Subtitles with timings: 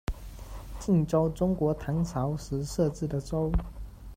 [0.79, 3.51] 靖州，中国唐朝时设置的州。